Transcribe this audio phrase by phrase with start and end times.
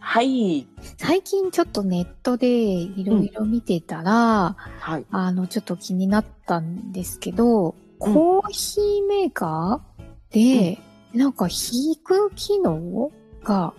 [0.00, 0.66] はい
[0.96, 10.78] 最近ちょっとネットでいろいろ見てたら、はいあの、ちょっと気になったんですけど、コーヒーメーカーで、
[11.14, 13.10] なんか、引く機能
[13.42, 13.74] が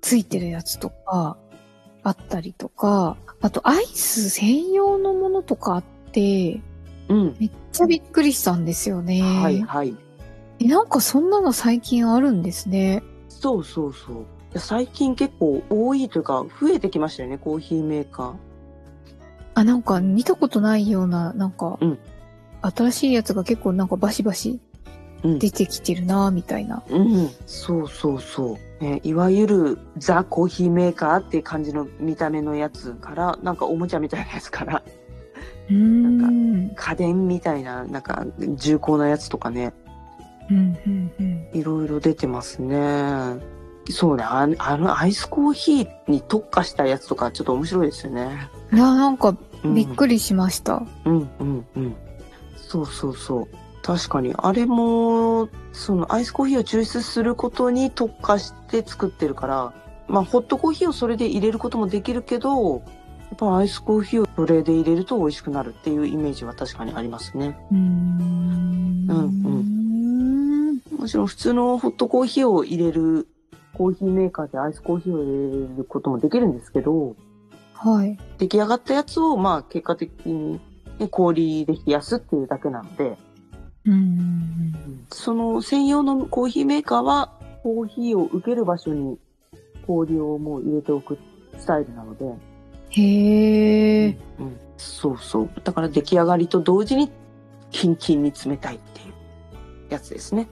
[0.00, 1.36] ついてるやつとか、
[2.02, 6.60] あったりとか、あと、アイス専用のものとかあって、
[7.08, 9.20] うんめっちゃびっくりしたんですよね。
[9.20, 9.96] はいはい
[10.60, 13.02] えなんかそんなの最近あるんですね。
[13.28, 14.26] そうそうそう。
[14.56, 18.34] 最近結構多いというか、増えてきましたよね、コーヒーメーカー。
[19.54, 21.98] あ、なんか見たことないような、なんか、うん
[22.62, 24.60] 新しいやつが結構なんかバシバシ
[25.22, 26.82] うん出てきてるなみたいな。
[26.90, 28.84] うん、そうそうそう。
[28.84, 34.82] ね、いわゆるザ・コーヒーメーカーっていう感じの見た目のやつから、なんかおもちゃみたいなやつから、
[35.68, 36.72] うーん。
[36.74, 38.26] 家電みたいな、なんか
[38.56, 39.74] 重厚なやつとかね、
[40.50, 41.48] うん、うん、うん。
[41.52, 43.36] いろいろ出てますね。
[43.90, 48.48] そうね、ああのアイスコーヒーに特化したやつとかちょっと面白いですよね。
[48.72, 50.82] いや、なんかうんびっくりしました。
[51.04, 51.96] うんうんうん。
[52.56, 53.48] そうそうそう。
[53.82, 54.34] 確かに。
[54.36, 59.72] あれも、そのアイスコーヒーを抽出することに特化して作ってるから、
[60.08, 62.78] まあホットコーヒーをそれで入れることもできるけど、や
[63.34, 67.58] っぱアイスコーヒーをそれで入れると美味しくなるっていうイメージは確かにありますね。
[67.70, 67.80] うーん。
[69.08, 69.70] うん
[70.98, 73.26] もちろん普通のホットコーヒーを入れる
[73.74, 77.16] コーヒーメーカーでアイスコーヒーを入れることもできるんですけど、
[77.74, 78.18] はい。
[78.38, 80.60] 出来上がったやつをまあ結果的に、
[80.98, 83.16] ね、氷で冷やすっていうだけなので、
[83.86, 85.06] うんうん。
[85.10, 87.32] その専用のコーヒーメーカーは、
[87.62, 89.18] コーヒーを受ける場所に
[89.86, 91.18] 氷をもう入れておく
[91.58, 92.24] スタイルなので、
[92.90, 94.18] へえ。
[94.38, 95.50] うん、そうそう。
[95.62, 97.10] だから出来上がりと同時に
[97.70, 100.48] キンキンに冷たいっていうやつですね。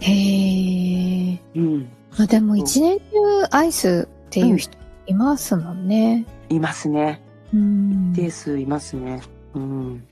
[0.00, 1.40] へえ。
[1.56, 1.88] うん。
[2.16, 3.04] まあでも一年中
[3.50, 4.76] アイスっていう人
[5.06, 6.26] いますもんね。
[6.48, 7.22] いますね。
[7.52, 8.12] うん。
[8.14, 9.22] 定数いますね。
[9.54, 10.06] うん。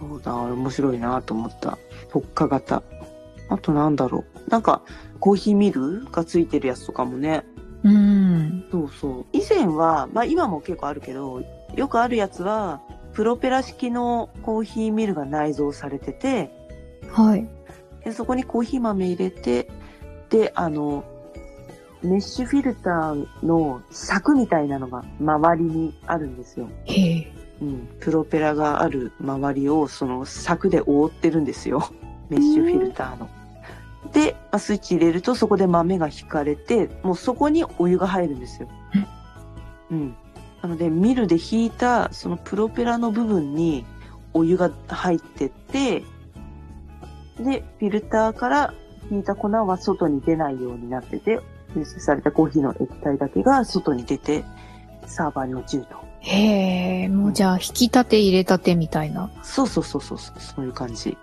[0.00, 1.78] そうだ、面白いなと思った。
[2.10, 2.82] 特化型。
[3.48, 4.50] あとなんだろう。
[4.50, 4.82] なんか、
[5.20, 7.44] コーヒーミルがついてるやつとかもね、
[7.84, 8.64] うん。
[8.70, 9.26] そうそう。
[9.32, 11.42] 以前は、まあ今も結構あるけど、
[11.74, 12.80] よくあるやつは、
[13.12, 16.50] プロペラ式のコーヒーミルが内蔵されてて、
[17.10, 17.48] はい。
[18.04, 19.68] でそこにコーヒー豆入れて、
[20.30, 21.04] で、あの、
[22.06, 26.68] メッシュフィルターの柵みたいなのが周りにあるんですよ。
[26.84, 27.32] へえ。
[27.60, 27.88] うん。
[28.00, 31.90] プロペラがある周りをその柵で覆ってるんですよ。
[32.28, 33.28] メッシュフィルターの。
[34.12, 38.68] で、まあスイッチ入れるとそこで豆が引かれて、もうそこにお湯が入るんですよ。
[39.90, 40.16] うん。
[40.62, 43.84] なので、ミルで引いたそのプロペラの部分に
[44.32, 46.04] お湯が入ってって、
[47.38, 48.74] で、フィルターから
[49.10, 51.40] 引いた粉は外に出ないようになってて、
[51.74, 54.44] 抽出されたコーヒーの液体だけが外に出て、
[55.06, 55.96] サーバーに落ちると。
[56.20, 57.08] へえ。
[57.08, 59.30] もうじゃあ引き立て入れたてみたいな。
[59.42, 61.16] そうそうそうそう、そういう感じ。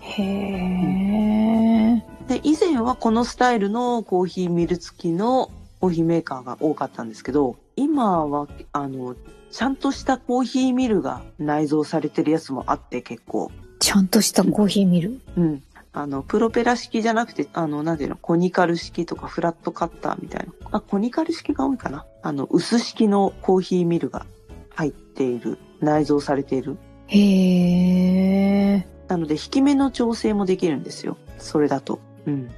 [0.00, 2.04] へえ。
[2.28, 5.50] で、以前はこのスタイルのコーヒーミル付きの
[5.80, 9.16] コーヒーメーカーが多かったんですけど、今は、あの、
[9.50, 13.50] ちゃんとしたコーヒーミルが内蔵されてるやつもあって結構。
[13.78, 15.20] ちゃんとしたコーヒーミル？
[15.36, 15.62] うん。
[15.96, 20.52] あの、プロペラ式じゃなくて、あの、なんていうの、コニカル式とかフラットカッターみたいな。
[20.72, 22.04] あ、コニカル式が多いかな。
[22.20, 24.26] あの、薄式のコーヒーミルが
[24.74, 26.76] 入っている、内蔵されている。
[27.06, 28.88] へえ。
[29.06, 31.16] なので、引き目の調整もできるんですよ。
[31.38, 32.00] それだと。
[32.26, 32.50] うん。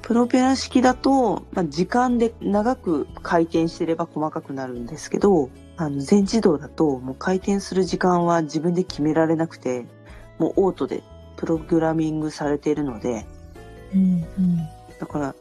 [0.00, 9.86] プロペラ式だと、まあ、時間で長く回転してれば細かくなるんですけど、あの、全自動だと、もう回転する時間は自分で決められなくて、
[10.38, 11.02] もうオートで
[11.38, 13.24] プログラミングされているので、
[13.94, 14.56] うんうん。
[14.98, 15.34] だから、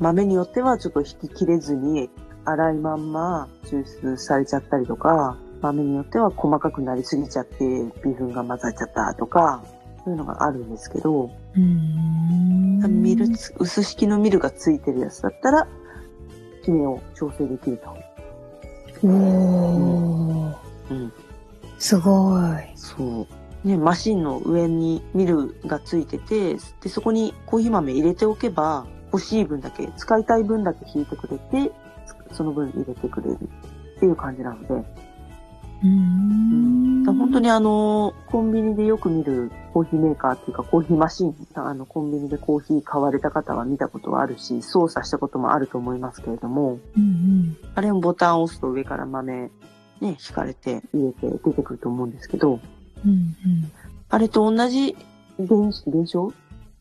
[0.00, 2.10] 豆によってはちょっと引き切れずに、
[2.44, 7.64] 粗いまんま抽出されちゃったりとか、豆によっては細かくなりすぎちゃって、
[8.04, 9.64] 微粉が混ざっちゃったとか、
[10.04, 11.30] そういうのがあるんですけど。
[12.88, 15.66] ミルつ、薄式のミルがついてるやつだったら、
[16.64, 17.90] キメを調整できると。
[19.06, 20.54] おー。
[20.90, 21.12] うん。
[21.78, 22.72] すごい。
[22.74, 23.26] そう。
[23.66, 31.72] ね、マシンの上にミルがついてて、で、そこにコーヒー豆入れておけば、欲しい分だけ、使いたい分だけ引いてくれて、
[32.30, 33.38] その分入れてくれる
[33.96, 37.02] っていう感じなので、うーん。
[37.02, 47.56] だから本当にあの、コンビニでよく見るコーヒーメーカーっていうかコーヒーマシン、あの、コンビニでコーヒー買われた方は見たことはあるし、操作したこともあると思いますけれども、うんうん。
[47.74, 49.50] あれもボタンを押すと上から豆、ね、
[50.02, 52.60] 引かれて入れて出てくると思うんですけど、
[53.04, 53.72] うんうん。
[54.08, 54.96] あれと同じ
[55.38, 55.50] 現
[55.86, 56.32] 現象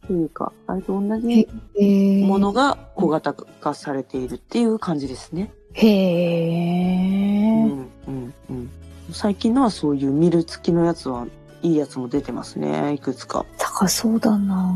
[0.07, 1.47] というか、あれと同じ
[1.79, 5.51] えー、ものが小型化されているっていう感じですね。
[5.73, 7.63] へうえ。
[7.65, 7.69] ん、
[8.07, 8.69] うん、うん。
[9.11, 11.27] 最近のはそういうミル付きのやつは
[11.61, 12.93] いいやつも出てますね。
[12.93, 13.45] いくつか。
[13.57, 14.73] 高そうだな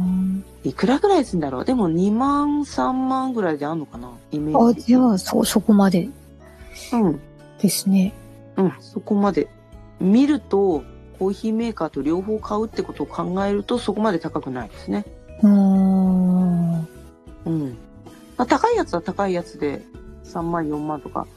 [0.64, 1.66] いくらぐらいするんだろう？
[1.66, 4.12] でも2万、3万ぐらいであんのかな？
[4.32, 4.82] イメあ、ージ。
[4.82, 6.10] じゃあ、そ、そこまで
[6.94, 7.20] うん。
[7.62, 8.14] ですね。
[8.58, 8.74] うん。
[8.80, 9.48] そこまで。
[10.00, 10.84] 見ると、
[11.20, 15.06] コーヒーメーカーと両方買うってことを考えると、そこまで高くないですね。
[15.44, 16.88] うーん。
[17.46, 17.78] うん。
[18.38, 19.82] まあ、高いやつは高いやつで、
[20.24, 21.28] 3万、4万とか、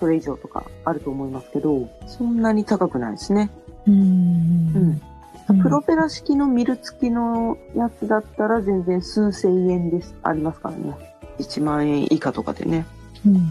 [0.00, 3.50] それ以上とかあると思いますけど、そんなに高くないですね。
[3.86, 3.96] うーん。
[3.96, 10.94] うんうんプロペラ式のミル付きのやつだったら全然数千円です、ありますからね。
[11.38, 12.86] 1万円以下とかでね。
[13.26, 13.42] うんうん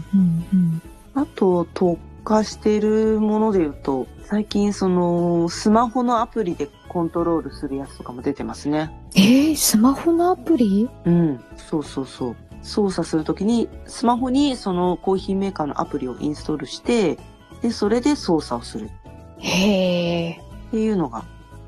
[0.52, 0.82] うん。
[1.14, 8.90] あと、特化しているもので言うと、最近その、スマホのアプリでコントロールするやつとかも出てますね。
[9.14, 10.88] えー、スマホのアプリ？
[11.04, 11.40] うん。
[11.56, 12.36] そうそうそう。
[12.62, 17.18] 操作するときに、スマホにそのコーヒーメーカーのアプリをインストールして、
[17.60, 18.90] で、それで操作をする
[19.38, 20.30] へえ。
[20.32, 21.24] っていうのが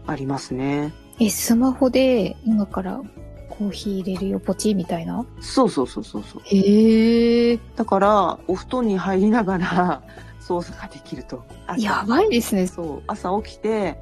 [0.06, 0.94] ありますね。
[1.20, 3.02] え、スマホで今から
[3.50, 5.26] コーヒー入れるよ、ポチみたいな？
[5.40, 6.42] そうそうそうそうそう。
[6.44, 7.60] へえ。
[7.76, 10.02] だから、お布団に入りながら
[10.46, 11.44] 操作ができると。
[11.66, 12.68] 朝やばいですね。
[12.68, 13.98] そう、朝起きて、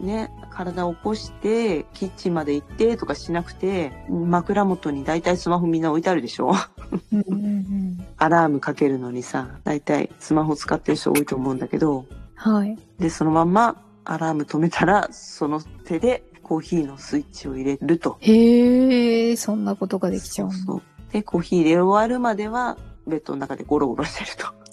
[0.00, 6.54] ね、体を起こして、キッチンまで行ってとかしなくて、枕元に大体スマホみんな置いてあるでしょ
[7.12, 8.06] うん。
[8.16, 12.78] アラームかけるのにさ、大体スマホ使ってる人多いと思うんだけど、はい。
[12.98, 18.18] で、そのまんまアラーム止めたら、その手でコーヒーのスイッチを入れると。
[18.20, 24.65] へえ、そんなことができちゃうそうで、コーヒー入れ終わるまでは、ベッドの中でゴロゴロしてると。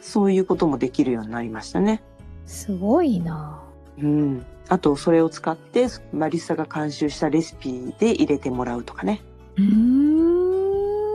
[0.00, 2.02] そういうこともできるようになりましたね。
[2.46, 3.62] すごいな
[3.98, 4.44] うん。
[4.68, 9.22] あと、それを使って、マリサが監修したレシピで入れてもらうとかね。
[9.56, 9.64] うー。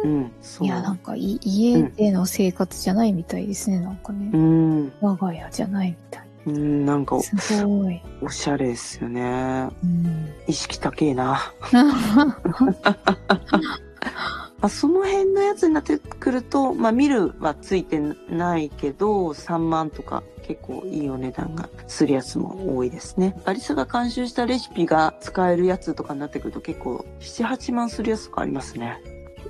[0.03, 0.31] うんん。
[0.41, 0.67] そう。
[0.67, 4.31] いや、なんかい、家での生活じゃないみたいですね、なんかね。
[4.33, 4.91] うん。
[5.01, 6.23] 我が家じゃないみたい。
[6.45, 8.01] うん、なんか、すごい。
[8.21, 9.69] おしゃれですよね。
[9.83, 10.29] うん。
[10.47, 11.53] 意識高えな。
[14.63, 17.99] まあ、その辺のやつになってくると、まあ、ミルはついて
[18.29, 23.35] ないけど、3万とか結構いいお値段がするやつも多いですね。
[23.43, 29.01] バリスが監修したレシピが使えるやつとかになってくると結構7、8万するやつとかありますね。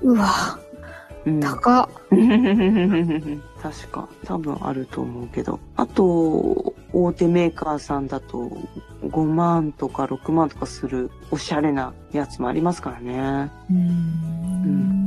[0.02, 0.58] うわ、
[1.26, 1.38] うん。
[1.38, 1.88] 高っ。
[3.62, 5.60] 確か、多分あると思うけど。
[5.76, 8.50] あと、大手メーカーさんだと
[9.04, 13.52] 5万とか6万とかするおしゃれなやつもありますからね。
[13.70, 15.03] うーん。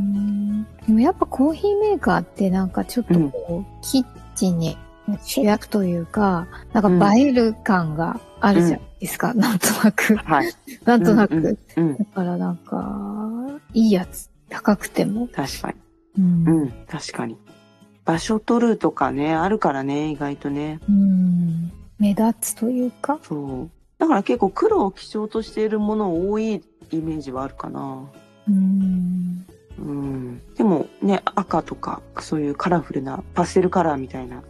[0.88, 4.78] でもやっぱコーヒーメーカーってなんかちょっとこう、キッチンに
[5.24, 9.34] 主役というか、なんか映える感があるじゃないですか。
[9.34, 10.16] なんとなく。
[10.16, 10.52] はい。
[10.86, 11.36] なんとなく。
[11.36, 11.98] うんうんうん。
[11.98, 14.30] だからなんか、いいやつ。
[14.50, 15.28] 高くても。
[15.28, 15.76] 確かに。
[16.20, 16.74] うんうん。
[16.88, 17.38] 確かに。
[18.06, 20.80] 場所取るとかね、あるからね、意外とね。
[20.88, 23.20] うん目立つというか。
[23.24, 23.70] そう。
[23.98, 28.10] だから結構黒を基調としているもの多いイメージはあるかな。
[28.48, 29.46] うん。
[29.80, 30.42] うん。
[30.56, 34.44] でもね、赤とか、そういうカラフルなパステルカラーみたいな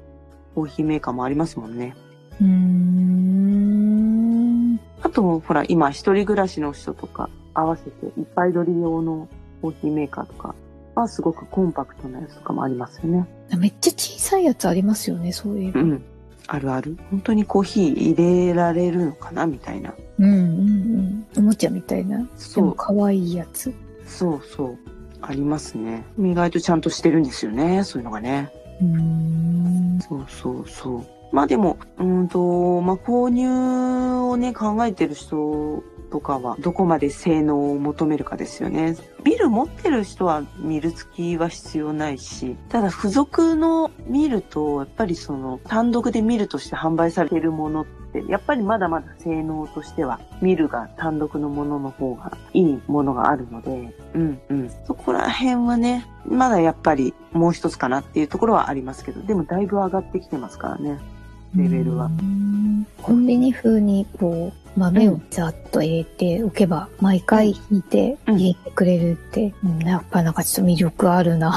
[0.56, 1.96] コーヒーメーカーもありますもんね。
[2.40, 4.80] うーん。
[5.02, 9.28] あと、ほら、今、一人暮らしの人とか合わせて、いっぱい取り用の
[9.62, 10.56] コーヒーメーカーとか
[10.96, 13.28] は、すごくコンパクトなやつとかもありますよね。
[13.58, 15.82] めっちゃ小さいやつありますよね、そういうう。
[15.82, 16.04] ん。
[16.48, 16.98] あるある。
[17.12, 18.16] 本当にコーヒー入
[18.48, 19.94] れられるのかなみたいな。
[20.20, 21.26] うんうんうん。
[21.38, 22.20] おもちゃみたいな。
[22.20, 23.74] でそう、も可愛いやつ。
[24.06, 24.78] そうそう。
[25.22, 26.06] ありますね。
[26.20, 27.84] 意外とちゃんとしてるんですよね。
[27.84, 28.52] そういうのがね。
[28.82, 30.00] うーん。
[30.08, 31.06] そうそうそう。
[31.32, 38.96] まあでも、うーんと、まあ購入をね、考えてる人とかは、どこまで性能を求めるかですよね。
[39.24, 47.86] ビル持ってる人はミル付きは必要ないし、ただ付属のミルと、やっぱりその、単独でミルとして販売されているものっ
[48.18, 54.72] て、で、やっぱりまだまだ性能としては、ミルが単独のものの方がいいものがあるので、うんうん。
[54.86, 61.00] そこら辺はね、まだやっぱりもう一つかなっていうところはありますけど、でもだいぶ上がってきてますからね。
[61.56, 71.52] レベルはうんコンビニ風にこう、豆をざっと入れておけば、毎回引いてうん入れてくれるって、うんやっぱなんかちょっと魅力あるな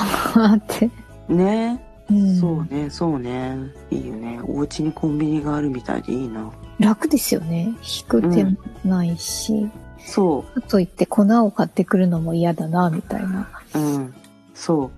[0.56, 0.90] って。
[1.28, 3.56] ね、うんそうね、そうね。
[3.90, 4.40] いいよね。
[4.44, 6.50] お家にコンビニがあるみたいでいいな。
[6.78, 7.74] 楽ですよね。
[7.82, 10.60] 引く手もないし、そう。
[10.60, 13.48] かといって粉を買ってくるのも嫌だな、みたいな。
[13.74, 14.14] うん。
[14.54, 14.90] そう。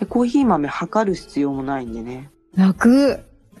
[0.00, 2.30] でコーヒー豆測る必要もないんでね。
[2.54, 3.20] 楽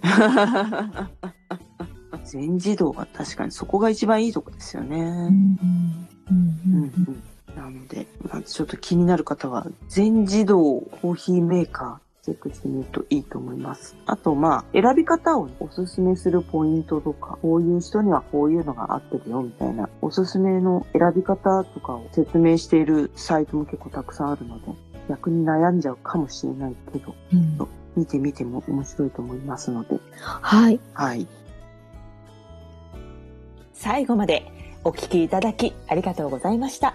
[2.24, 4.96] 全自動が確かにそこが一番いいとこですよね。
[4.98, 7.22] うんうんうんうんうん
[7.56, 10.62] なので、まあ、ちょっと気になる方は、全自動
[11.02, 13.96] コーヒーメーカーチェックしてみるといいと思います。
[14.06, 24.66] あと、まあ、選び方をおすすめするポイントとか、こういう人にはこういうのが合ってるよみたいな、おすすめの選び方とかを説明しているサイトも結構たくさんあるので、
[25.08, 30.78] 逆に悩んじゃうかもしれないけど、うん見てみても面白いと思いますので、はい。
[30.94, 31.26] はい。
[33.72, 34.46] 最後まで
[34.84, 36.94] お聞きいただきありがとうございました。